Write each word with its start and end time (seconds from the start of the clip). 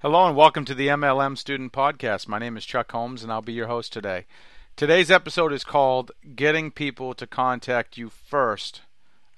Hello 0.00 0.26
and 0.26 0.36
welcome 0.36 0.66
to 0.66 0.74
the 0.74 0.88
MLM 0.88 1.38
Student 1.38 1.72
Podcast. 1.72 2.28
My 2.28 2.38
name 2.38 2.58
is 2.58 2.66
Chuck 2.66 2.92
Holmes 2.92 3.22
and 3.22 3.32
I'll 3.32 3.40
be 3.40 3.54
your 3.54 3.68
host 3.68 3.94
today. 3.94 4.26
Today's 4.76 5.10
episode 5.10 5.54
is 5.54 5.64
called 5.64 6.12
Getting 6.34 6.70
People 6.70 7.14
to 7.14 7.26
Contact 7.26 7.96
You 7.96 8.10
First 8.10 8.82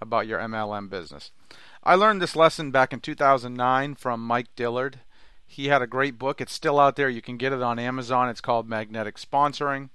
About 0.00 0.26
Your 0.26 0.40
MLM 0.40 0.90
Business. 0.90 1.30
I 1.84 1.94
learned 1.94 2.20
this 2.20 2.34
lesson 2.34 2.72
back 2.72 2.92
in 2.92 2.98
2009 2.98 3.94
from 3.94 4.26
Mike 4.26 4.48
Dillard. 4.56 4.98
He 5.46 5.68
had 5.68 5.80
a 5.80 5.86
great 5.86 6.18
book. 6.18 6.40
It's 6.40 6.52
still 6.52 6.80
out 6.80 6.96
there. 6.96 7.08
You 7.08 7.22
can 7.22 7.36
get 7.36 7.52
it 7.52 7.62
on 7.62 7.78
Amazon. 7.78 8.28
It's 8.28 8.40
called 8.40 8.68
Magnetic 8.68 9.14
Sponsoring. 9.14 9.90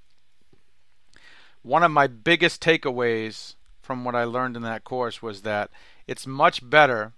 One 1.62 1.84
of 1.84 1.92
my 1.92 2.08
biggest 2.08 2.64
takeaways 2.64 3.56
from 3.82 4.06
what 4.06 4.16
I 4.16 4.24
learned 4.24 4.56
in 4.56 4.64
that 4.64 4.86
course 4.86 5.22
was 5.22 5.42
that 5.42 5.72
it's 6.08 6.26
much 6.26 6.68
better 6.68 7.12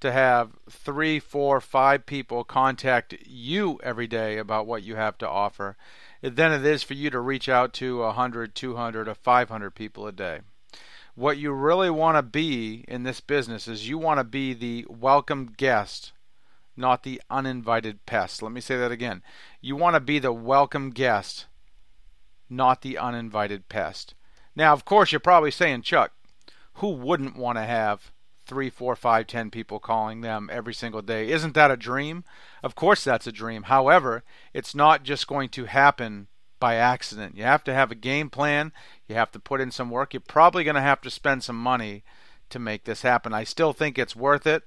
to 0.00 0.12
have 0.12 0.52
three, 0.70 1.18
four, 1.18 1.60
five 1.60 2.06
people 2.06 2.44
contact 2.44 3.14
you 3.26 3.78
every 3.82 4.06
day 4.06 4.38
about 4.38 4.66
what 4.66 4.82
you 4.82 4.96
have 4.96 5.18
to 5.18 5.28
offer 5.28 5.76
than 6.22 6.52
it 6.52 6.64
is 6.64 6.82
for 6.82 6.94
you 6.94 7.10
to 7.10 7.20
reach 7.20 7.48
out 7.48 7.72
to 7.74 7.98
100, 7.98 8.54
200, 8.54 9.08
or 9.08 9.14
500 9.14 9.74
people 9.74 10.06
a 10.06 10.12
day. 10.12 10.40
What 11.14 11.38
you 11.38 11.52
really 11.52 11.90
want 11.90 12.16
to 12.16 12.22
be 12.22 12.84
in 12.86 13.02
this 13.02 13.20
business 13.20 13.66
is 13.66 13.88
you 13.88 13.98
want 13.98 14.18
to 14.18 14.24
be 14.24 14.54
the 14.54 14.86
welcome 14.88 15.52
guest, 15.56 16.12
not 16.76 17.02
the 17.02 17.20
uninvited 17.28 18.06
pest. 18.06 18.42
Let 18.42 18.52
me 18.52 18.60
say 18.60 18.76
that 18.76 18.92
again. 18.92 19.22
You 19.60 19.74
want 19.74 19.94
to 19.94 20.00
be 20.00 20.20
the 20.20 20.32
welcome 20.32 20.90
guest, 20.90 21.46
not 22.48 22.82
the 22.82 22.98
uninvited 22.98 23.68
pest. 23.68 24.14
Now, 24.54 24.72
of 24.72 24.84
course, 24.84 25.10
you're 25.10 25.20
probably 25.20 25.50
saying, 25.50 25.82
Chuck, 25.82 26.12
who 26.74 26.90
wouldn't 26.90 27.36
want 27.36 27.58
to 27.58 27.64
have 27.64 28.12
three, 28.48 28.70
four, 28.70 28.96
five, 28.96 29.26
ten 29.26 29.50
people 29.50 29.78
calling 29.78 30.22
them 30.22 30.48
every 30.50 30.74
single 30.74 31.02
day. 31.02 31.30
Isn't 31.30 31.54
that 31.54 31.70
a 31.70 31.76
dream? 31.76 32.24
Of 32.62 32.74
course, 32.74 33.04
that's 33.04 33.26
a 33.26 33.32
dream. 33.32 33.64
However, 33.64 34.24
it's 34.52 34.74
not 34.74 35.04
just 35.04 35.28
going 35.28 35.50
to 35.50 35.66
happen 35.66 36.26
by 36.58 36.74
accident. 36.74 37.36
You 37.36 37.44
have 37.44 37.62
to 37.64 37.74
have 37.74 37.92
a 37.92 37.94
game 37.94 38.30
plan. 38.30 38.72
You 39.06 39.14
have 39.14 39.30
to 39.32 39.38
put 39.38 39.60
in 39.60 39.70
some 39.70 39.90
work. 39.90 40.12
You're 40.12 40.20
probably 40.20 40.64
going 40.64 40.74
to 40.74 40.80
have 40.80 41.00
to 41.02 41.10
spend 41.10 41.44
some 41.44 41.60
money 41.62 42.02
to 42.50 42.58
make 42.58 42.84
this 42.84 43.02
happen. 43.02 43.32
I 43.32 43.44
still 43.44 43.72
think 43.72 43.98
it's 43.98 44.16
worth 44.16 44.46
it, 44.46 44.62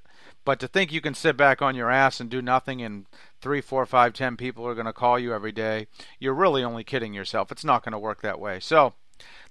but 0.45 0.59
to 0.59 0.67
think 0.67 0.91
you 0.91 1.01
can 1.01 1.15
sit 1.15 1.35
back 1.35 1.61
on 1.61 1.75
your 1.75 1.89
ass 1.89 2.19
and 2.19 2.29
do 2.29 2.41
nothing 2.41 2.81
and 2.81 3.07
three, 3.41 3.61
four, 3.61 3.85
five, 3.85 4.13
ten 4.13 4.37
people 4.37 4.65
are 4.67 4.75
going 4.75 4.85
to 4.85 4.93
call 4.93 5.17
you 5.17 5.33
every 5.33 5.51
day, 5.51 5.87
you're 6.19 6.33
really 6.33 6.63
only 6.63 6.83
kidding 6.83 7.13
yourself. 7.13 7.51
It's 7.51 7.65
not 7.65 7.83
going 7.83 7.93
to 7.93 7.99
work 7.99 8.21
that 8.21 8.39
way. 8.39 8.59
So, 8.59 8.93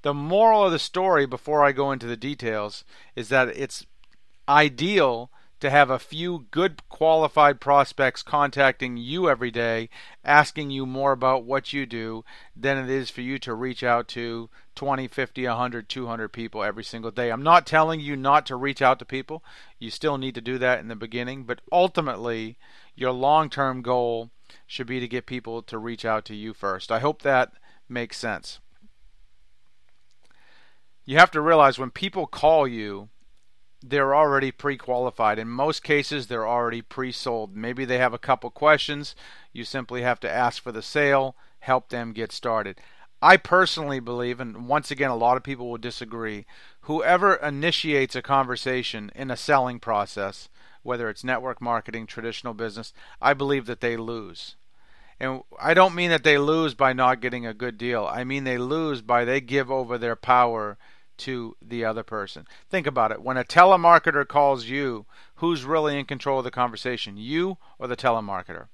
the 0.02 0.14
moral 0.14 0.64
of 0.64 0.72
the 0.72 0.78
story, 0.78 1.26
before 1.26 1.64
I 1.64 1.72
go 1.72 1.92
into 1.92 2.06
the 2.06 2.16
details, 2.16 2.84
is 3.14 3.28
that 3.28 3.48
it's 3.48 3.86
ideal 4.50 5.30
to 5.60 5.70
have 5.70 5.90
a 5.90 5.98
few 5.98 6.46
good 6.50 6.88
qualified 6.88 7.60
prospects 7.60 8.22
contacting 8.22 8.96
you 8.96 9.28
every 9.28 9.50
day, 9.50 9.90
asking 10.24 10.70
you 10.70 10.86
more 10.86 11.12
about 11.12 11.44
what 11.44 11.72
you 11.72 11.84
do, 11.84 12.24
than 12.56 12.78
it 12.78 12.88
is 12.88 13.10
for 13.10 13.20
you 13.20 13.38
to 13.38 13.54
reach 13.54 13.84
out 13.84 14.08
to 14.08 14.48
20, 14.74 15.06
50, 15.06 15.46
100, 15.46 15.88
200 15.88 16.28
people 16.28 16.64
every 16.64 16.82
single 16.82 17.10
day. 17.10 17.30
I'm 17.30 17.42
not 17.42 17.66
telling 17.66 18.00
you 18.00 18.16
not 18.16 18.46
to 18.46 18.56
reach 18.56 18.80
out 18.80 18.98
to 18.98 19.04
people. 19.04 19.44
You 19.78 19.90
still 19.90 20.16
need 20.16 20.34
to 20.34 20.40
do 20.40 20.58
that 20.58 20.80
in 20.80 20.88
the 20.88 20.96
beginning, 20.96 21.44
but 21.44 21.60
ultimately, 21.70 22.56
your 22.96 23.12
long 23.12 23.50
term 23.50 23.82
goal 23.82 24.30
should 24.66 24.86
be 24.86 24.98
to 24.98 25.08
get 25.08 25.26
people 25.26 25.62
to 25.62 25.78
reach 25.78 26.04
out 26.04 26.24
to 26.24 26.34
you 26.34 26.54
first. 26.54 26.90
I 26.90 27.00
hope 27.00 27.22
that 27.22 27.52
makes 27.88 28.16
sense. 28.16 28.60
You 31.04 31.18
have 31.18 31.30
to 31.32 31.40
realize 31.40 31.78
when 31.78 31.90
people 31.90 32.26
call 32.26 32.66
you, 32.66 33.10
they're 33.82 34.14
already 34.14 34.50
pre-qualified. 34.50 35.38
In 35.38 35.48
most 35.48 35.82
cases, 35.82 36.26
they're 36.26 36.46
already 36.46 36.82
pre-sold. 36.82 37.56
Maybe 37.56 37.84
they 37.84 37.98
have 37.98 38.14
a 38.14 38.18
couple 38.18 38.50
questions. 38.50 39.14
You 39.52 39.64
simply 39.64 40.02
have 40.02 40.20
to 40.20 40.30
ask 40.30 40.62
for 40.62 40.72
the 40.72 40.82
sale, 40.82 41.34
help 41.60 41.88
them 41.88 42.12
get 42.12 42.32
started. 42.32 42.78
I 43.22 43.36
personally 43.36 44.00
believe, 44.00 44.40
and 44.40 44.66
once 44.66 44.90
again, 44.90 45.10
a 45.10 45.16
lot 45.16 45.36
of 45.36 45.42
people 45.42 45.68
will 45.68 45.78
disagree, 45.78 46.46
whoever 46.82 47.34
initiates 47.34 48.16
a 48.16 48.22
conversation 48.22 49.10
in 49.14 49.30
a 49.30 49.36
selling 49.36 49.78
process, 49.78 50.48
whether 50.82 51.10
it's 51.10 51.22
network 51.22 51.60
marketing, 51.60 52.06
traditional 52.06 52.54
business, 52.54 52.94
I 53.20 53.34
believe 53.34 53.66
that 53.66 53.80
they 53.80 53.96
lose. 53.96 54.56
And 55.18 55.42
I 55.60 55.74
don't 55.74 55.94
mean 55.94 56.08
that 56.08 56.24
they 56.24 56.38
lose 56.38 56.72
by 56.74 56.94
not 56.94 57.20
getting 57.20 57.44
a 57.44 57.52
good 57.52 57.76
deal. 57.76 58.06
I 58.10 58.24
mean 58.24 58.44
they 58.44 58.56
lose 58.56 59.02
by 59.02 59.26
they 59.26 59.42
give 59.42 59.70
over 59.70 59.98
their 59.98 60.16
power 60.16 60.78
to 61.20 61.56
the 61.62 61.84
other 61.84 62.02
person. 62.02 62.46
Think 62.68 62.86
about 62.86 63.12
it. 63.12 63.22
When 63.22 63.36
a 63.36 63.44
telemarketer 63.44 64.26
calls 64.26 64.66
you, 64.66 65.06
who's 65.36 65.64
really 65.64 65.98
in 65.98 66.06
control 66.06 66.38
of 66.38 66.44
the 66.44 66.50
conversation, 66.50 67.16
you 67.16 67.58
or 67.78 67.86
the 67.86 67.96
telemarketer? 67.96 68.68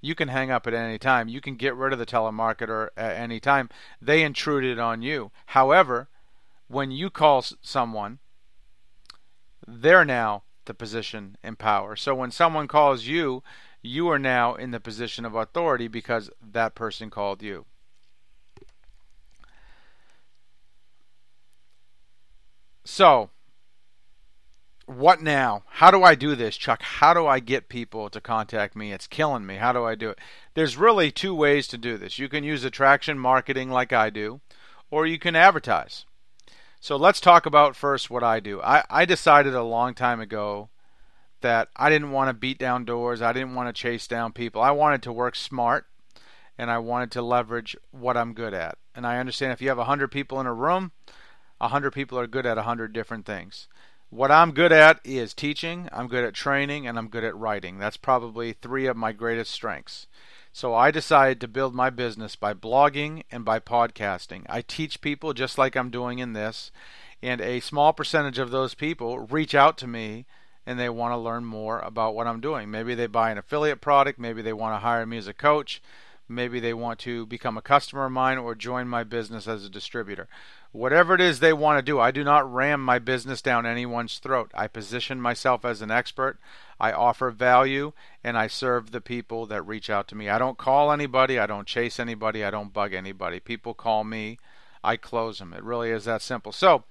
You 0.00 0.14
can 0.14 0.28
hang 0.28 0.50
up 0.50 0.66
at 0.66 0.74
any 0.74 0.98
time. 0.98 1.28
You 1.28 1.40
can 1.40 1.56
get 1.56 1.74
rid 1.74 1.92
of 1.92 1.98
the 1.98 2.06
telemarketer 2.06 2.88
at 2.96 3.16
any 3.16 3.40
time. 3.40 3.68
They 4.00 4.22
intruded 4.22 4.78
on 4.78 5.02
you. 5.02 5.30
However, 5.46 6.08
when 6.68 6.90
you 6.90 7.10
call 7.10 7.44
someone, 7.60 8.18
they're 9.66 10.04
now 10.04 10.44
the 10.66 10.74
position 10.74 11.36
in 11.42 11.56
power. 11.56 11.96
So 11.96 12.14
when 12.14 12.30
someone 12.30 12.68
calls 12.68 13.04
you, 13.04 13.42
you 13.82 14.08
are 14.08 14.18
now 14.18 14.54
in 14.54 14.70
the 14.70 14.80
position 14.80 15.24
of 15.24 15.34
authority 15.34 15.88
because 15.88 16.30
that 16.40 16.74
person 16.74 17.08
called 17.10 17.42
you. 17.42 17.66
So, 22.86 23.30
what 24.86 25.20
now? 25.20 25.64
How 25.66 25.90
do 25.90 26.04
I 26.04 26.14
do 26.14 26.36
this, 26.36 26.56
Chuck? 26.56 26.82
How 26.82 27.12
do 27.14 27.26
I 27.26 27.40
get 27.40 27.68
people 27.68 28.08
to 28.08 28.20
contact 28.20 28.76
me? 28.76 28.92
It's 28.92 29.08
killing 29.08 29.44
me. 29.44 29.56
How 29.56 29.72
do 29.72 29.84
I 29.84 29.96
do 29.96 30.10
it? 30.10 30.20
There's 30.54 30.76
really 30.76 31.10
two 31.10 31.34
ways 31.34 31.66
to 31.68 31.78
do 31.78 31.98
this. 31.98 32.20
You 32.20 32.28
can 32.28 32.44
use 32.44 32.62
attraction 32.62 33.18
marketing 33.18 33.70
like 33.70 33.92
I 33.92 34.08
do, 34.10 34.40
or 34.88 35.04
you 35.04 35.18
can 35.18 35.34
advertise. 35.34 36.04
So 36.78 36.94
let's 36.94 37.20
talk 37.20 37.44
about 37.44 37.74
first 37.74 38.08
what 38.08 38.22
I 38.22 38.38
do. 38.38 38.62
I, 38.62 38.84
I 38.88 39.04
decided 39.04 39.52
a 39.52 39.64
long 39.64 39.92
time 39.92 40.20
ago 40.20 40.68
that 41.40 41.70
I 41.74 41.90
didn't 41.90 42.12
want 42.12 42.28
to 42.28 42.34
beat 42.34 42.58
down 42.58 42.84
doors. 42.84 43.20
I 43.20 43.32
didn't 43.32 43.56
want 43.56 43.68
to 43.68 43.72
chase 43.72 44.06
down 44.06 44.30
people. 44.30 44.62
I 44.62 44.70
wanted 44.70 45.02
to 45.02 45.12
work 45.12 45.34
smart 45.34 45.86
and 46.56 46.70
I 46.70 46.78
wanted 46.78 47.10
to 47.12 47.22
leverage 47.22 47.76
what 47.90 48.16
I'm 48.16 48.32
good 48.32 48.54
at. 48.54 48.78
And 48.94 49.04
I 49.04 49.18
understand 49.18 49.52
if 49.52 49.60
you 49.60 49.70
have 49.70 49.78
100 49.78 50.12
people 50.12 50.38
in 50.40 50.46
a 50.46 50.54
room, 50.54 50.92
100 51.58 51.92
people 51.92 52.18
are 52.18 52.26
good 52.26 52.46
at 52.46 52.56
100 52.56 52.92
different 52.92 53.26
things. 53.26 53.68
What 54.10 54.30
I'm 54.30 54.52
good 54.52 54.72
at 54.72 55.00
is 55.04 55.34
teaching, 55.34 55.88
I'm 55.92 56.06
good 56.06 56.24
at 56.24 56.34
training, 56.34 56.86
and 56.86 56.96
I'm 56.96 57.08
good 57.08 57.24
at 57.24 57.36
writing. 57.36 57.78
That's 57.78 57.96
probably 57.96 58.52
three 58.52 58.86
of 58.86 58.96
my 58.96 59.12
greatest 59.12 59.50
strengths. 59.50 60.06
So 60.52 60.74
I 60.74 60.90
decided 60.90 61.40
to 61.40 61.48
build 61.48 61.74
my 61.74 61.90
business 61.90 62.36
by 62.36 62.54
blogging 62.54 63.24
and 63.30 63.44
by 63.44 63.60
podcasting. 63.60 64.44
I 64.48 64.62
teach 64.62 65.00
people 65.00 65.34
just 65.34 65.58
like 65.58 65.76
I'm 65.76 65.90
doing 65.90 66.18
in 66.18 66.32
this, 66.32 66.70
and 67.22 67.40
a 67.40 67.60
small 67.60 67.92
percentage 67.92 68.38
of 68.38 68.50
those 68.50 68.74
people 68.74 69.18
reach 69.18 69.54
out 69.54 69.76
to 69.78 69.86
me 69.86 70.24
and 70.66 70.78
they 70.80 70.88
want 70.88 71.12
to 71.12 71.16
learn 71.16 71.44
more 71.44 71.80
about 71.80 72.14
what 72.14 72.26
I'm 72.26 72.40
doing. 72.40 72.70
Maybe 72.70 72.94
they 72.94 73.06
buy 73.06 73.30
an 73.30 73.38
affiliate 73.38 73.80
product, 73.80 74.18
maybe 74.18 74.42
they 74.42 74.52
want 74.52 74.74
to 74.74 74.84
hire 74.84 75.06
me 75.06 75.16
as 75.16 75.28
a 75.28 75.34
coach, 75.34 75.80
maybe 76.28 76.60
they 76.60 76.74
want 76.74 76.98
to 77.00 77.26
become 77.26 77.56
a 77.56 77.62
customer 77.62 78.06
of 78.06 78.12
mine 78.12 78.38
or 78.38 78.54
join 78.54 78.88
my 78.88 79.04
business 79.04 79.46
as 79.46 79.64
a 79.64 79.70
distributor. 79.70 80.28
Whatever 80.72 81.14
it 81.14 81.20
is 81.20 81.40
they 81.40 81.52
want 81.52 81.78
to 81.78 81.82
do, 81.82 81.98
I 81.98 82.10
do 82.10 82.22
not 82.22 82.52
ram 82.52 82.84
my 82.84 82.98
business 82.98 83.40
down 83.40 83.64
anyone's 83.64 84.18
throat. 84.18 84.50
I 84.54 84.66
position 84.66 85.20
myself 85.20 85.64
as 85.64 85.80
an 85.80 85.90
expert. 85.90 86.38
I 86.78 86.92
offer 86.92 87.30
value 87.30 87.92
and 88.22 88.36
I 88.36 88.46
serve 88.46 88.90
the 88.90 89.00
people 89.00 89.46
that 89.46 89.62
reach 89.62 89.88
out 89.88 90.08
to 90.08 90.14
me. 90.14 90.28
I 90.28 90.38
don't 90.38 90.58
call 90.58 90.92
anybody, 90.92 91.38
I 91.38 91.46
don't 91.46 91.66
chase 91.66 91.98
anybody, 91.98 92.44
I 92.44 92.50
don't 92.50 92.72
bug 92.72 92.92
anybody. 92.92 93.40
People 93.40 93.72
call 93.72 94.04
me, 94.04 94.38
I 94.86 94.96
close 94.96 95.40
them. 95.40 95.52
It 95.52 95.64
really 95.64 95.90
is 95.90 96.04
that 96.04 96.22
simple. 96.22 96.52
So, 96.52 96.84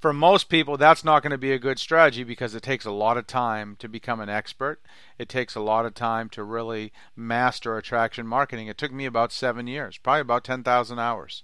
for 0.00 0.14
most 0.14 0.48
people, 0.48 0.78
that's 0.78 1.04
not 1.04 1.22
going 1.22 1.32
to 1.32 1.38
be 1.38 1.52
a 1.52 1.58
good 1.58 1.78
strategy 1.78 2.24
because 2.24 2.54
it 2.54 2.62
takes 2.62 2.86
a 2.86 2.90
lot 2.90 3.18
of 3.18 3.26
time 3.26 3.76
to 3.80 3.88
become 3.88 4.20
an 4.20 4.30
expert. 4.30 4.80
It 5.18 5.28
takes 5.28 5.54
a 5.54 5.60
lot 5.60 5.84
of 5.84 5.92
time 5.92 6.30
to 6.30 6.44
really 6.44 6.94
master 7.14 7.76
attraction 7.76 8.26
marketing. 8.26 8.68
It 8.68 8.78
took 8.78 8.90
me 8.90 9.04
about 9.04 9.32
seven 9.32 9.66
years, 9.66 9.98
probably 9.98 10.22
about 10.22 10.44
10,000 10.44 10.98
hours. 10.98 11.42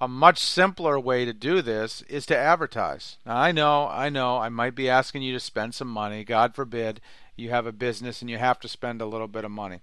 A 0.00 0.08
much 0.08 0.38
simpler 0.38 0.98
way 0.98 1.26
to 1.26 1.34
do 1.34 1.60
this 1.60 2.00
is 2.08 2.24
to 2.26 2.36
advertise. 2.36 3.18
Now, 3.26 3.36
I 3.36 3.52
know, 3.52 3.86
I 3.86 4.08
know, 4.08 4.38
I 4.38 4.48
might 4.48 4.74
be 4.74 4.88
asking 4.88 5.20
you 5.20 5.34
to 5.34 5.40
spend 5.40 5.74
some 5.74 5.88
money. 5.88 6.24
God 6.24 6.54
forbid 6.54 7.02
you 7.36 7.50
have 7.50 7.66
a 7.66 7.72
business 7.72 8.22
and 8.22 8.30
you 8.30 8.38
have 8.38 8.60
to 8.60 8.68
spend 8.68 9.02
a 9.02 9.06
little 9.06 9.28
bit 9.28 9.44
of 9.44 9.50
money. 9.50 9.80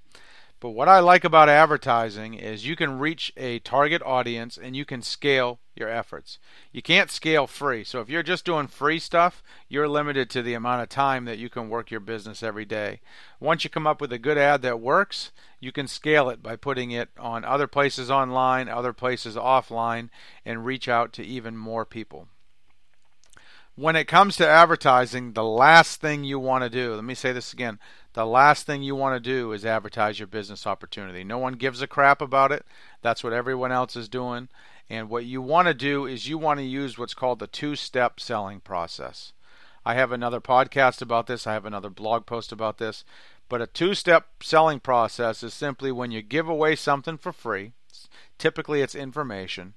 But 0.62 0.70
what 0.70 0.88
I 0.88 1.00
like 1.00 1.24
about 1.24 1.50
advertising 1.50 2.34
is 2.34 2.66
you 2.66 2.76
can 2.76 2.98
reach 2.98 3.32
a 3.36 3.60
target 3.60 4.02
audience 4.04 4.58
and 4.58 4.76
you 4.76 4.86
can 4.86 5.02
scale 5.02 5.60
your 5.76 5.90
efforts. 5.90 6.40
You 6.72 6.82
can't 6.82 7.12
scale 7.12 7.46
free. 7.46 7.84
So 7.84 8.00
if 8.00 8.10
you're 8.10 8.24
just 8.24 8.46
doing 8.46 8.68
free 8.68 8.98
stuff, 8.98 9.44
you're 9.68 9.90
limited 9.90 10.30
to 10.30 10.42
the 10.42 10.54
amount 10.54 10.82
of 10.82 10.90
time 10.90 11.26
that 11.26 11.38
you 11.38 11.50
can 11.50 11.70
work 11.70 11.92
your 11.92 12.00
business 12.00 12.42
every 12.42 12.66
day. 12.66 13.02
Once 13.40 13.64
you 13.64 13.70
come 13.70 13.86
up 13.86 14.00
with 14.00 14.14
a 14.14 14.18
good 14.18 14.38
ad 14.38 14.62
that 14.62 14.80
works, 14.80 15.32
you 15.60 15.74
can 15.74 15.88
scale 15.88 16.30
it 16.30 16.42
by 16.42 16.56
putting 16.56 16.92
it 16.92 17.10
on 17.20 17.44
other 17.44 17.68
places 17.68 18.10
online, 18.10 18.70
other 18.70 18.94
places 18.94 19.36
offline, 19.36 20.10
and 20.46 20.66
reach 20.66 20.88
out 20.88 21.12
to 21.14 21.24
even 21.26 21.58
more 21.58 21.86
people. 21.86 22.30
When 23.78 23.98
it 23.98 24.08
comes 24.08 24.38
to 24.38 24.48
advertising, 24.48 25.34
the 25.34 25.44
last 25.44 26.00
thing 26.00 26.24
you 26.24 26.40
want 26.40 26.64
to 26.64 26.70
do, 26.70 26.96
let 26.96 27.04
me 27.04 27.14
say 27.14 27.34
this 27.34 27.52
again, 27.52 27.78
The 28.16 28.26
last 28.26 28.66
thing 28.66 28.82
you 28.82 28.96
want 28.96 29.22
to 29.22 29.30
do 29.30 29.52
is 29.52 29.66
advertise 29.66 30.20
your 30.20 30.28
business 30.28 30.66
opportunity. 30.66 31.26
No 31.26 31.38
one 31.38 31.56
gives 31.56 31.82
a 31.82 31.88
crap 31.88 32.22
about 32.22 32.50
it. 32.50 32.66
That's 33.02 33.26
what 33.26 33.34
everyone 33.34 33.74
else 33.74 33.98
is 33.98 34.08
doing. 34.08 34.48
And 34.90 35.10
what 35.10 35.26
you 35.26 35.42
want 35.42 35.68
to 35.68 35.74
do 35.74 36.06
is 36.06 36.30
you 36.30 36.38
want 36.38 36.60
to 36.60 36.66
use 36.66 36.98
what's 36.98 37.14
called 37.14 37.40
the 37.40 37.48
two 37.48 37.76
step 37.76 38.22
selling 38.22 38.62
process. 38.62 39.34
I 39.86 39.96
have 39.96 40.14
another 40.14 40.40
podcast 40.40 41.02
about 41.02 41.28
this, 41.28 41.46
I 41.46 41.52
have 41.52 41.66
another 41.66 41.90
blog 41.90 42.26
post 42.26 42.54
about 42.54 42.78
this. 42.78 43.04
But 43.50 43.62
a 43.62 43.68
two 43.68 43.94
step 43.94 44.28
selling 44.42 44.80
process 44.80 45.44
is 45.44 45.54
simply 45.54 45.92
when 45.92 46.12
you 46.12 46.22
give 46.22 46.48
away 46.48 46.78
something 46.78 47.18
for 47.18 47.34
free, 47.34 47.74
typically 48.38 48.82
it's 48.82 48.96
information, 48.96 49.74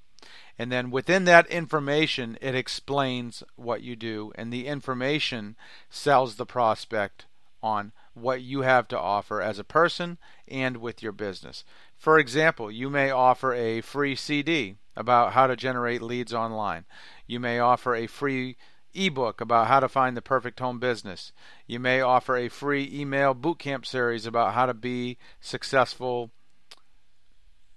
and 0.56 0.70
then 0.70 0.93
within 0.93 1.25
that 1.25 1.49
information, 1.49 2.38
it 2.40 2.55
explains 2.55 3.43
what 3.56 3.82
you 3.82 3.96
do, 3.96 4.31
and 4.37 4.52
the 4.52 4.69
information 4.69 5.56
sells 5.90 6.37
the 6.37 6.46
prospect 6.46 7.26
on 7.62 7.93
what 8.14 8.43
you 8.43 8.62
have 8.62 8.88
to 8.88 8.99
offer 8.99 9.40
as 9.40 9.58
a 9.58 9.64
person 9.64 10.19
and 10.46 10.78
with 10.78 11.02
your 11.02 11.12
business. 11.12 11.64
For 11.96 12.19
example, 12.19 12.70
you 12.70 12.90
may 12.90 13.10
offer 13.10 13.52
a 13.55 13.81
free 13.81 14.14
CD 14.14 14.76
about 14.96 15.32
how 15.32 15.46
to 15.46 15.56
generate 15.56 16.02
leads 16.02 16.32
online. 16.32 16.84
You 17.26 17.40
may 17.40 17.58
offer 17.58 17.94
a 17.94 18.06
free 18.06 18.56
ebook 18.94 19.40
about 19.40 19.69
how 19.69 19.81
to 19.81 19.88
find 19.88 20.16
the 20.16 20.22
perfect 20.22 20.60
home 20.60 20.78
business. 20.78 21.32
You 21.66 21.78
may 21.78 22.00
offer 22.00 22.37
a 22.37 22.49
free 22.49 22.90
email 22.93 23.34
bootcamp 23.34 23.87
series 23.87 24.26
about 24.26 24.54
how 24.54 24.66
to 24.66 24.75
be 24.75 25.19
successful 25.40 26.31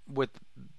with 0.08 0.30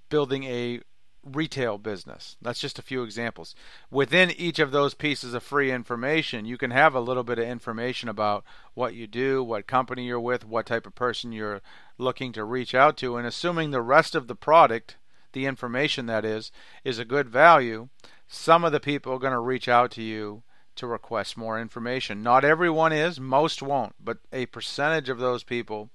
building 0.10 0.44
a 0.44 0.82
retail 1.24 1.78
business. 1.78 2.36
That's 2.42 2.60
just 2.60 2.80
a 2.80 2.84
few 2.84 3.04
examples. 3.04 3.56
Within 3.90 4.31
each 4.31 4.60
of 4.60 4.72
those 4.72 4.94
pieces 4.94 5.34
of 5.34 5.44
free 5.44 5.72
information, 5.72 6.46
you 6.46 6.58
can 6.58 6.72
have 6.72 6.94
a 6.94 7.00
little 7.00 7.24
bit 7.24 7.40
of 7.40 7.48
information 7.48 8.10
about 8.10 8.44
what 8.74 8.94
you 8.94 9.08
do, 9.08 9.44
what 9.44 9.68
company 9.68 10.06
you're 10.06 10.20
with, 10.20 10.46
what 10.46 10.66
type 10.66 10.86
of 10.86 10.96
person 10.96 11.31
you're 11.31 11.62
looking 11.98 12.34
to 12.34 12.44
reach 12.44 12.75
out 12.75 12.98
to, 12.98 13.18
and 13.18 13.25
assuming 13.25 13.72
the 13.72 13.81
rest 13.81 14.16
of 14.16 14.28
the 14.28 14.36
product, 14.36 14.98
the 15.31 15.46
information 15.46 16.06
that 16.08 16.25
is, 16.25 16.52
is 16.84 17.00
a 17.00 17.06
good 17.06 17.30
value, 17.30 17.88
some 18.28 18.64
of 18.64 18.72
the 18.72 18.80
people 18.80 19.14
are 19.14 19.20
going 19.20 19.31
to 19.31 19.40
reach 19.40 19.68
out 19.68 19.92
to 19.92 20.02
you 20.02 20.44
to 20.75 20.88
request 20.88 21.38
more 21.38 21.60
information. 21.60 22.24
Not 22.24 22.44
everyone 22.44 22.92
is, 22.92 23.20
most 23.20 23.62
won't, 23.62 23.94
but 24.04 24.18
a 24.31 24.48
percentage 24.48 25.08
of 25.08 25.20
those 25.20 25.44
people 25.44 25.90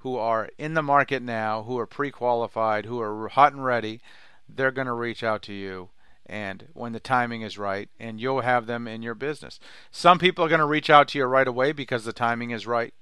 who 0.00 0.16
are 0.16 0.50
in 0.58 0.74
the 0.74 0.82
market 0.82 1.22
now, 1.22 1.62
who 1.62 1.78
are 1.78 1.86
pre 1.86 2.10
qualified, 2.10 2.86
who 2.86 3.00
are 3.00 3.28
hot 3.28 3.52
and 3.52 3.64
ready, 3.64 4.00
they're 4.48 4.70
going 4.70 4.86
to 4.86 4.92
reach 4.92 5.22
out 5.22 5.42
to 5.42 5.52
you 5.52 5.90
and 6.26 6.66
when 6.74 6.92
the 6.92 7.00
timing 7.00 7.42
is 7.42 7.58
right 7.58 7.88
and 7.98 8.20
you'll 8.20 8.42
have 8.42 8.66
them 8.66 8.86
in 8.86 9.02
your 9.02 9.14
business. 9.14 9.58
Some 9.90 10.18
people 10.18 10.44
are 10.44 10.48
going 10.48 10.58
to 10.58 10.66
reach 10.66 10.90
out 10.90 11.08
to 11.08 11.18
you 11.18 11.24
right 11.24 11.48
away 11.48 11.72
because 11.72 12.04
the 12.04 12.12
timing 12.12 12.50
is 12.50 12.66
right. 12.66 12.92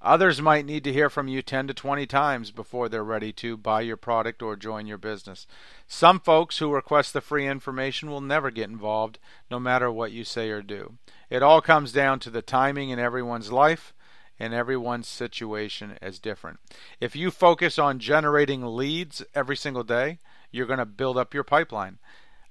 Others 0.00 0.40
might 0.40 0.64
need 0.64 0.84
to 0.84 0.92
hear 0.92 1.10
from 1.10 1.26
you 1.26 1.42
10 1.42 1.66
to 1.66 1.74
20 1.74 2.06
times 2.06 2.52
before 2.52 2.88
they're 2.88 3.02
ready 3.02 3.32
to 3.32 3.56
buy 3.56 3.80
your 3.80 3.96
product 3.96 4.42
or 4.42 4.54
join 4.54 4.86
your 4.86 4.98
business. 4.98 5.44
Some 5.88 6.20
folks 6.20 6.58
who 6.58 6.72
request 6.72 7.12
the 7.12 7.20
free 7.20 7.48
information 7.48 8.08
will 8.08 8.20
never 8.20 8.52
get 8.52 8.70
involved, 8.70 9.18
no 9.50 9.58
matter 9.58 9.90
what 9.90 10.12
you 10.12 10.22
say 10.22 10.50
or 10.50 10.62
do. 10.62 10.98
It 11.30 11.42
all 11.42 11.60
comes 11.60 11.90
down 11.90 12.20
to 12.20 12.30
the 12.30 12.42
timing 12.42 12.90
in 12.90 13.00
everyone's 13.00 13.50
life, 13.50 13.92
and 14.38 14.54
everyone's 14.54 15.08
situation 15.08 15.98
is 16.00 16.20
different. 16.20 16.60
If 17.00 17.16
you 17.16 17.32
focus 17.32 17.76
on 17.76 17.98
generating 17.98 18.64
leads 18.64 19.24
every 19.34 19.56
single 19.56 19.82
day, 19.82 20.20
you're 20.50 20.66
going 20.66 20.78
to 20.78 20.86
build 20.86 21.16
up 21.16 21.34
your 21.34 21.44
pipeline. 21.44 21.98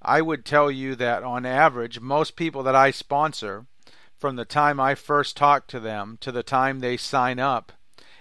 I 0.01 0.21
would 0.21 0.45
tell 0.45 0.69
you 0.69 0.95
that 0.95 1.23
on 1.23 1.45
average, 1.45 1.99
most 1.99 2.35
people 2.35 2.63
that 2.63 2.75
I 2.75 2.91
sponsor, 2.91 3.65
from 4.17 4.35
the 4.35 4.45
time 4.45 4.79
I 4.79 4.95
first 4.95 5.35
talk 5.35 5.67
to 5.67 5.79
them 5.79 6.17
to 6.21 6.31
the 6.31 6.43
time 6.43 6.79
they 6.79 6.97
sign 6.97 7.39
up, 7.39 7.71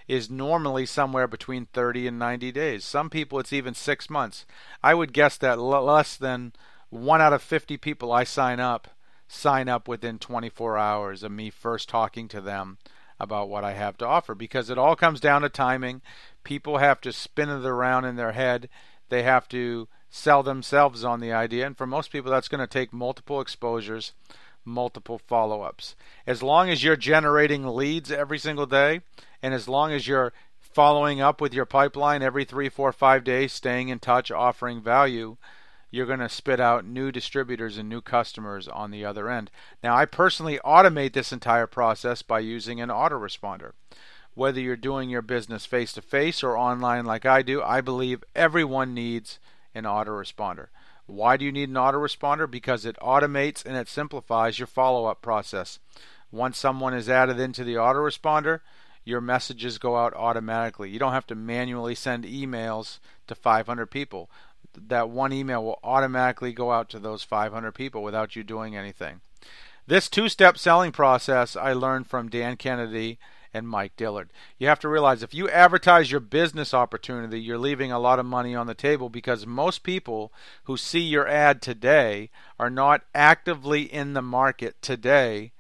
is 0.09 0.31
normally 0.31 0.87
somewhere 0.87 1.27
between 1.27 1.67
30 1.67 2.07
and 2.07 2.19
90 2.19 2.53
days. 2.53 2.85
Some 2.85 3.11
people, 3.11 3.39
it's 3.39 3.53
even 3.53 3.75
six 3.75 4.09
months. 4.09 4.47
I 4.83 4.95
would 4.95 5.13
guess 5.13 5.37
that 5.39 5.59
less 5.59 6.17
than 6.17 6.53
one 6.91 7.21
out 7.21 7.33
of 7.33 7.43
50 7.43 7.77
people 7.77 8.13
I 8.13 8.25
sign 8.25 8.61
up 8.61 8.89
sign 9.29 9.69
up 9.69 9.89
within 9.89 10.19
24 10.19 10.79
hours 10.79 11.23
of 11.23 11.33
me 11.33 11.51
first 11.51 11.89
talking 11.89 12.29
to 12.29 12.41
them 12.41 12.79
about 13.19 13.49
what 13.49 13.65
I 13.65 13.73
have 13.73 13.97
to 13.99 14.07
offer 14.07 14.35
because 14.35 14.71
it 14.71 14.79
all 14.79 14.95
comes 14.95 15.21
down 15.21 15.43
to 15.43 15.49
timing. 15.49 16.03
People 16.45 16.79
have 16.79 17.01
to 17.01 17.13
spin 17.13 17.49
it 17.49 17.65
around 17.65 18.05
in 18.05 18.17
their 18.17 18.33
head 18.33 18.69
they 19.09 19.23
have 19.23 19.49
to 19.49 19.89
sell 20.11 20.43
themselves 20.43 21.05
on 21.05 21.21
the 21.21 21.33
idea. 21.33 21.67
And 21.67 21.77
for 21.77 21.87
most 21.87 22.11
people, 22.11 22.31
that's 22.31 22.49
going 22.49 22.61
to 22.61 22.67
take 22.67 22.93
multiple 22.93 23.41
exposures, 23.41 24.13
multiple 24.65 25.19
follow 25.19 25.63
ups. 25.63 25.95
As 26.27 26.43
long 26.43 26.71
as 26.71 26.83
you're 26.83 26.97
generating 26.97 27.67
leads 27.67 28.11
every 28.11 28.39
single 28.39 28.67
day, 28.67 29.01
and 29.43 29.55
as 29.55 29.69
long 29.69 29.93
as 29.93 30.09
you're 30.09 30.33
following 30.61 31.21
up 31.21 31.41
with 31.41 31.55
your 31.55 31.65
pipeline 31.65 32.23
every 32.23 32.45
three, 32.45 32.69
four, 32.69 32.93
five 32.93 33.25
days, 33.25 33.53
staying 33.53 33.89
in 33.89 33.99
touch, 33.99 34.31
offering 34.31 34.83
value, 34.83 35.37
you're 35.91 36.07
going 36.07 36.19
to 36.19 36.29
spit 36.29 36.61
out 36.61 36.85
new 36.85 37.11
distributors 37.11 37.79
and 37.79 37.89
new 37.89 38.01
customers 38.01 38.69
on 38.69 38.91
the 38.91 39.05
other 39.05 39.31
end. 39.31 39.51
Now, 39.83 39.97
I 39.97 40.05
personally 40.05 40.59
automate 40.65 41.13
this 41.13 41.33
entire 41.33 41.67
process 41.67 42.23
by 42.23 42.41
using 42.41 42.81
an 42.81 42.89
autoresponder 42.89 43.73
whether 44.37 44.61
you're 44.61 44.77
doing 44.77 45.09
your 45.09 45.23
business 45.23 45.65
face 45.65 45.95
to 45.95 46.03
face 46.03 46.45
or 46.45 46.59
online 46.59 47.07
like 47.07 47.25
I 47.25 47.41
do, 47.41 47.63
I 47.63 47.81
believe 47.81 48.23
everyone 48.35 48.93
needs 48.93 49.39
an 49.75 49.85
autoresponder. 49.85 50.67
Why 51.07 51.39
do 51.39 51.45
you 51.47 51.51
need 51.51 51.71
an 51.71 51.77
autoresponder? 51.77 52.49
Because 52.49 52.85
it 52.85 52.99
automates 53.01 53.65
and 53.65 53.77
it 53.77 53.89
simplifies 53.89 54.59
your 54.59 54.67
follow 54.67 55.07
up 55.07 55.23
process. 55.23 55.79
Once 56.31 56.59
someone 56.59 56.93
is 56.93 57.09
added 57.09 57.41
into 57.41 57.65
the 57.65 57.77
autoresponder, 57.77 58.61
your 59.07 59.23
messages 59.23 59.79
go 59.79 59.97
out 59.97 60.13
automatically. 60.13 60.91
You 60.91 60.99
don't 60.99 61.13
have 61.13 61.27
to 61.29 61.35
manually 61.35 61.95
send 61.95 62.25
emails 62.25 62.99
to 63.29 63.35
500 63.35 63.87
people. 63.87 64.29
That 64.77 65.09
one 65.09 65.33
email 65.33 65.65
will 65.65 65.81
automatically 65.83 66.53
go 66.53 66.73
out 66.73 66.91
to 66.91 66.99
those 66.99 67.23
500 67.23 67.73
people 67.73 68.03
without 68.03 68.37
you 68.37 68.45
doing 68.45 68.77
anything. 68.77 69.23
This 69.87 70.11
two 70.11 70.29
step 70.29 70.59
selling 70.59 70.93
process 70.93 71.57
I 71.57 71.73
learned 71.73 72.09
from 72.09 72.29
Dan 72.29 72.59
Kennedy 72.59 73.19
and 73.57 73.69
Mike 73.69 73.97
Dillard. 73.97 74.31
You 74.59 74.69
have 74.69 74.81
to 74.81 74.89
realize 74.89 75.23
if 75.23 75.33
you 75.33 75.49
advertise 75.49 76.11
your 76.11 76.21
business 76.21 76.75
opportunity, 76.75 77.41
you're 77.41 77.59
leaving 77.59 77.91
a 77.91 77.99
lot 77.99 78.19
of 78.19 78.27
money 78.27 78.55
on 78.55 78.67
the 78.67 78.75
table 78.75 79.09
because 79.09 79.47
most 79.47 79.83
people 79.83 80.33
who 80.65 80.77
see 80.77 81.01
your 81.01 81.27
ad 81.27 81.63
today 81.63 82.31
are 82.59 82.71
not 82.71 83.03
actively 83.15 83.83
in 83.83 84.13
the 84.13 84.23
market 84.23 84.81
today 84.83 85.53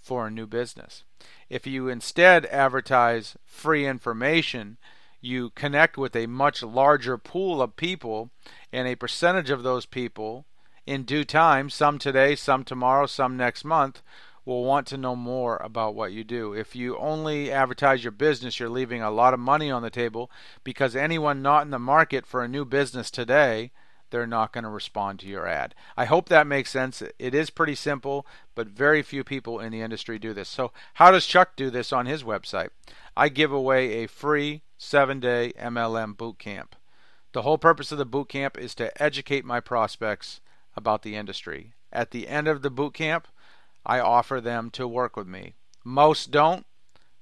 for 0.00 0.26
a 0.26 0.30
new 0.30 0.46
business. 0.46 1.04
If 1.48 1.66
you 1.66 1.88
instead 1.88 2.44
advertise 2.46 3.36
free 3.44 3.86
information, 3.86 4.76
you 5.20 5.50
connect 5.50 5.96
with 5.96 6.14
a 6.14 6.26
much 6.26 6.62
larger 6.62 7.18
pool 7.18 7.60
of 7.62 7.76
people, 7.76 8.30
and 8.72 8.86
a 8.86 8.94
percentage 8.94 9.50
of 9.50 9.62
those 9.62 9.86
people 9.86 10.44
in 10.86 11.04
due 11.04 11.24
time, 11.24 11.70
some 11.70 11.98
today, 11.98 12.34
some 12.34 12.64
tomorrow, 12.64 13.06
some 13.06 13.36
next 13.36 13.64
month, 13.64 14.02
will 14.44 14.64
want 14.64 14.86
to 14.88 14.96
know 14.96 15.14
more 15.14 15.56
about 15.58 15.94
what 15.94 16.12
you 16.12 16.24
do. 16.24 16.52
If 16.52 16.74
you 16.74 16.96
only 16.98 17.52
advertise 17.52 18.02
your 18.02 18.12
business, 18.12 18.58
you're 18.58 18.68
leaving 18.68 19.02
a 19.02 19.10
lot 19.10 19.34
of 19.34 19.40
money 19.40 19.70
on 19.70 19.82
the 19.82 19.90
table 19.90 20.30
because 20.64 20.96
anyone 20.96 21.42
not 21.42 21.64
in 21.64 21.70
the 21.70 21.78
market 21.78 22.26
for 22.26 22.42
a 22.42 22.48
new 22.48 22.64
business 22.64 23.10
today, 23.10 23.70
they're 24.10 24.26
not 24.26 24.52
going 24.52 24.64
to 24.64 24.70
respond 24.70 25.20
to 25.20 25.26
your 25.26 25.46
ad. 25.46 25.74
I 25.96 26.04
hope 26.04 26.28
that 26.28 26.46
makes 26.46 26.70
sense. 26.70 27.02
It 27.18 27.34
is 27.34 27.50
pretty 27.50 27.74
simple, 27.74 28.26
but 28.54 28.66
very 28.66 29.02
few 29.02 29.24
people 29.24 29.60
in 29.60 29.72
the 29.72 29.82
industry 29.82 30.18
do 30.18 30.34
this. 30.34 30.48
So, 30.48 30.72
how 30.94 31.10
does 31.10 31.26
Chuck 31.26 31.54
do 31.56 31.70
this 31.70 31.92
on 31.92 32.06
his 32.06 32.24
website? 32.24 32.70
I 33.16 33.28
give 33.28 33.52
away 33.52 34.02
a 34.02 34.08
free 34.08 34.62
seven 34.78 35.20
day 35.20 35.52
MLM 35.58 36.16
boot 36.16 36.38
camp. 36.38 36.74
The 37.32 37.42
whole 37.42 37.58
purpose 37.58 37.92
of 37.92 37.98
the 37.98 38.04
boot 38.04 38.28
camp 38.28 38.58
is 38.58 38.74
to 38.76 39.02
educate 39.02 39.44
my 39.44 39.60
prospects 39.60 40.40
about 40.76 41.02
the 41.02 41.14
industry. 41.14 41.74
At 41.92 42.10
the 42.10 42.28
end 42.28 42.48
of 42.48 42.62
the 42.62 42.70
boot 42.70 42.94
camp, 42.94 43.28
I 43.84 44.00
offer 44.00 44.40
them 44.40 44.70
to 44.70 44.86
work 44.86 45.16
with 45.16 45.26
me. 45.26 45.54
Most 45.84 46.30
don't, 46.30 46.66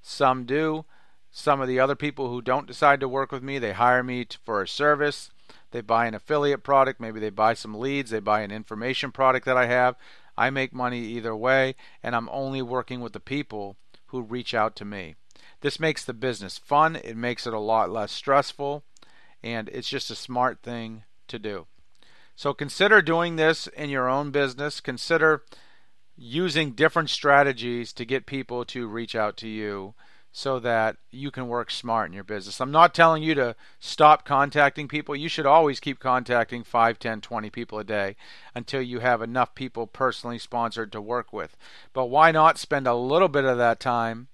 some 0.02 0.44
do. 0.44 0.84
Some 1.30 1.60
of 1.60 1.68
the 1.68 1.78
other 1.78 1.94
people 1.94 2.30
who 2.30 2.40
don't 2.40 2.66
decide 2.66 3.00
to 3.00 3.08
work 3.08 3.30
with 3.30 3.42
me, 3.42 3.58
they 3.58 3.72
hire 3.72 4.02
me 4.02 4.26
for 4.44 4.62
a 4.62 4.68
service. 4.68 5.30
They 5.70 5.82
buy 5.82 6.06
an 6.06 6.14
affiliate 6.14 6.62
product, 6.62 7.00
maybe 7.00 7.20
they 7.20 7.30
buy 7.30 7.54
some 7.54 7.74
leads, 7.74 8.10
they 8.10 8.20
buy 8.20 8.40
an 8.40 8.50
information 8.50 9.12
product 9.12 9.44
that 9.46 9.56
I 9.56 9.66
have. 9.66 9.96
I 10.36 10.50
make 10.50 10.72
money 10.72 11.00
either 11.00 11.36
way, 11.36 11.74
and 12.02 12.16
I'm 12.16 12.28
only 12.30 12.62
working 12.62 13.00
with 13.00 13.12
the 13.12 13.20
people 13.20 13.76
who 14.06 14.22
reach 14.22 14.54
out 14.54 14.76
to 14.76 14.84
me. 14.84 15.16
This 15.60 15.80
makes 15.80 16.04
the 16.04 16.14
business 16.14 16.56
fun, 16.58 16.96
it 16.96 17.16
makes 17.16 17.46
it 17.46 17.52
a 17.52 17.58
lot 17.58 17.90
less 17.90 18.12
stressful, 18.12 18.84
and 19.42 19.68
it's 19.68 19.88
just 19.88 20.10
a 20.10 20.14
smart 20.14 20.62
thing 20.62 21.04
to 21.26 21.38
do. 21.38 21.66
So 22.36 22.54
consider 22.54 23.02
doing 23.02 23.36
this 23.36 23.66
in 23.66 23.90
your 23.90 24.08
own 24.08 24.30
business. 24.30 24.80
Consider 24.80 25.42
using 26.18 26.72
different 26.72 27.08
strategies 27.08 27.92
to 27.92 28.04
get 28.04 28.26
people 28.26 28.64
to 28.64 28.88
reach 28.88 29.14
out 29.14 29.36
to 29.38 29.48
you 29.48 29.94
so 30.32 30.58
that 30.58 30.96
you 31.10 31.30
can 31.30 31.48
work 31.48 31.70
smart 31.70 32.08
in 32.08 32.12
your 32.12 32.24
business. 32.24 32.60
I'm 32.60 32.70
not 32.70 32.94
telling 32.94 33.22
you 33.22 33.34
to 33.36 33.56
stop 33.80 34.24
contacting 34.24 34.86
people. 34.86 35.16
You 35.16 35.28
should 35.28 35.46
always 35.46 35.80
keep 35.80 36.00
contacting 36.00 36.64
5, 36.64 36.98
10, 36.98 37.20
20 37.20 37.50
people 37.50 37.78
a 37.78 37.84
day 37.84 38.16
until 38.54 38.82
you 38.82 39.00
have 39.00 39.22
enough 39.22 39.54
people 39.54 39.86
personally 39.86 40.38
sponsored 40.38 40.92
to 40.92 41.00
work 41.00 41.32
with. 41.32 41.56
But 41.92 42.06
why 42.06 42.30
not 42.30 42.58
spend 42.58 42.86
a 42.86 42.94
little 42.94 43.28
bit 43.28 43.44
of 43.44 43.56
that 43.58 43.80
time 43.80 44.28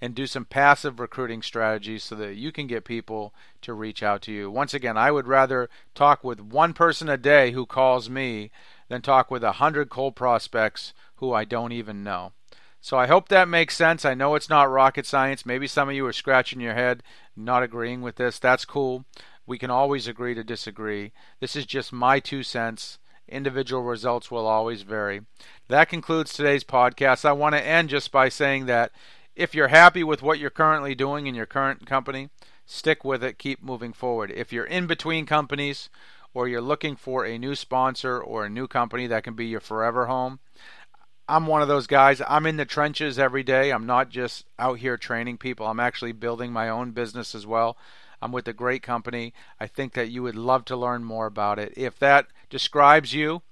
and 0.00 0.14
do 0.14 0.26
some 0.26 0.44
passive 0.44 1.00
recruiting 1.00 1.42
strategies 1.42 2.04
so 2.04 2.14
that 2.14 2.36
you 2.36 2.52
can 2.52 2.66
get 2.66 2.84
people 2.84 3.34
to 3.62 3.72
reach 3.72 4.02
out 4.02 4.22
to 4.22 4.32
you. 4.32 4.50
Once 4.50 4.72
again, 4.72 4.96
I 4.96 5.10
would 5.10 5.26
rather 5.26 5.68
talk 5.94 6.22
with 6.22 6.40
one 6.40 6.72
person 6.72 7.08
a 7.08 7.16
day 7.16 7.50
who 7.50 7.66
calls 7.66 8.08
me 8.08 8.50
than 8.88 9.02
talk 9.02 9.30
with 9.30 9.44
a 9.44 9.52
hundred 9.52 9.90
cold 9.90 10.16
prospects 10.16 10.92
who 11.16 11.32
I 11.32 11.44
don't 11.44 11.72
even 11.72 12.02
know. 12.02 12.32
So 12.80 12.96
I 12.96 13.06
hope 13.06 13.28
that 13.28 13.48
makes 13.48 13.76
sense. 13.76 14.04
I 14.04 14.14
know 14.14 14.34
it's 14.34 14.48
not 14.48 14.70
rocket 14.70 15.04
science. 15.04 15.44
Maybe 15.44 15.66
some 15.66 15.88
of 15.88 15.94
you 15.94 16.06
are 16.06 16.12
scratching 16.12 16.60
your 16.60 16.74
head, 16.74 17.02
not 17.36 17.62
agreeing 17.62 18.02
with 18.02 18.16
this. 18.16 18.38
That's 18.38 18.64
cool. 18.64 19.04
We 19.46 19.58
can 19.58 19.70
always 19.70 20.06
agree 20.06 20.34
to 20.34 20.44
disagree. 20.44 21.12
This 21.40 21.56
is 21.56 21.66
just 21.66 21.92
my 21.92 22.20
two 22.20 22.42
cents. 22.42 22.98
Individual 23.28 23.82
results 23.82 24.30
will 24.30 24.46
always 24.46 24.82
vary. 24.82 25.22
That 25.68 25.88
concludes 25.88 26.32
today's 26.32 26.64
podcast. 26.64 27.24
I 27.24 27.32
want 27.32 27.54
to 27.54 27.66
end 27.66 27.90
just 27.90 28.12
by 28.12 28.28
saying 28.28 28.66
that 28.66 28.92
if 29.34 29.54
you're 29.54 29.68
happy 29.68 30.02
with 30.02 30.22
what 30.22 30.38
you're 30.38 30.50
currently 30.50 30.94
doing 30.94 31.26
in 31.26 31.34
your 31.34 31.46
current 31.46 31.86
company, 31.86 32.30
stick 32.70 33.02
with 33.02 33.24
it, 33.24 33.38
keep 33.38 33.62
moving 33.62 33.94
forward. 33.94 34.30
If 34.30 34.52
you're 34.52 34.66
in 34.66 34.86
between 34.86 35.24
companies 35.24 35.88
or 36.34 36.46
you're 36.46 36.60
looking 36.60 36.96
for 36.96 37.24
a 37.24 37.38
new 37.38 37.54
sponsor 37.54 38.20
or 38.20 38.44
a 38.44 38.50
new 38.50 38.68
company 38.68 39.06
that 39.06 39.24
can 39.24 39.34
be 39.34 39.46
your 39.46 39.60
forever 39.60 40.06
home, 40.06 40.38
I'm 41.26 41.46
one 41.46 41.62
of 41.62 41.68
those 41.68 41.86
guys. 41.86 42.20
I'm 42.28 42.46
in 42.46 42.58
the 42.58 42.66
trenches 42.66 43.18
every 43.18 43.42
day. 43.42 43.70
I'm 43.70 43.86
not 43.86 44.10
just 44.10 44.44
out 44.58 44.78
here 44.78 44.98
training 44.98 45.38
people. 45.38 45.66
I'm 45.66 45.80
actually 45.80 46.12
building 46.12 46.52
my 46.52 46.68
own 46.68 46.90
business 46.90 47.34
as 47.34 47.46
well. 47.46 47.78
I'm 48.20 48.32
with 48.32 48.46
a 48.48 48.52
great 48.52 48.82
company. 48.82 49.32
I 49.58 49.66
think 49.66 49.94
that 49.94 50.10
you 50.10 50.22
would 50.22 50.36
love 50.36 50.64
to 50.66 50.76
learn 50.76 51.04
more 51.04 51.26
about 51.26 51.58
it. 51.58 51.72
If 51.74 51.98
that 52.00 52.26
describes 52.50 53.14
you, 53.14 53.42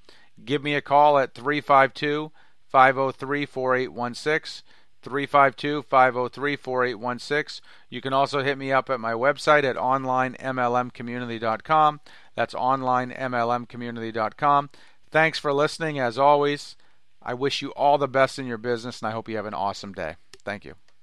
give 0.45 0.63
me 0.63 0.75
a 0.75 0.83
call 0.83 1.19
at 1.19 1.35
352 1.35 2.33
503 2.69 3.47
4816. 3.47 4.63
352 5.07 5.83
503 5.83 6.57
4816. 6.57 7.65
You 7.89 8.01
can 8.01 8.13
also 8.13 8.43
hit 8.43 8.59
me 8.59 8.73
up 8.73 8.91
at 8.91 8.99
my 8.99 9.13
website 9.13 9.63
at 9.63 9.77
onlinemlmcommunity.com. 9.77 12.01
That's 12.35 12.55
onlinemlmcommunity.com. 12.55 14.71
Thanks 15.11 15.39
for 15.39 15.53
listening 15.53 16.01
as 16.01 16.19
always. 16.19 16.75
I 17.23 17.35
wish 17.35 17.63
you 17.63 17.71
all 17.71 17.99
the 17.99 18.09
best 18.09 18.37
in 18.39 18.47
your 18.47 18.59
business 18.59 19.01
and 19.01 19.09
I 19.09 19.13
hope 19.13 19.29
you 19.29 19.37
have 19.37 19.47
an 19.47 19.55
awesome 19.55 19.93
day. 19.93 20.17
Thank 20.45 20.65
you. 20.65 20.75